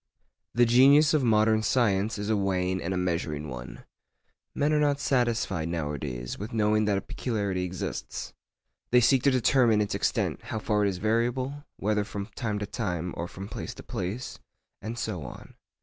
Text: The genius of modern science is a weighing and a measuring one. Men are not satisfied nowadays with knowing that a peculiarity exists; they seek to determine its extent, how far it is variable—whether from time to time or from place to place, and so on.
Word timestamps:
The 0.55 0.65
genius 0.65 1.13
of 1.13 1.23
modern 1.23 1.61
science 1.61 2.17
is 2.17 2.27
a 2.31 2.35
weighing 2.35 2.81
and 2.81 2.91
a 2.91 2.97
measuring 2.97 3.49
one. 3.49 3.85
Men 4.55 4.73
are 4.73 4.79
not 4.79 4.99
satisfied 4.99 5.69
nowadays 5.69 6.39
with 6.39 6.53
knowing 6.53 6.85
that 6.85 6.97
a 6.97 7.01
peculiarity 7.01 7.63
exists; 7.65 8.33
they 8.89 8.99
seek 8.99 9.21
to 9.21 9.29
determine 9.29 9.79
its 9.79 9.93
extent, 9.93 10.41
how 10.45 10.57
far 10.57 10.83
it 10.85 10.89
is 10.89 10.97
variable—whether 10.97 12.03
from 12.03 12.25
time 12.33 12.57
to 12.57 12.65
time 12.65 13.13
or 13.15 13.27
from 13.27 13.47
place 13.47 13.75
to 13.75 13.83
place, 13.83 14.39
and 14.81 14.97
so 14.97 15.21
on. 15.21 15.53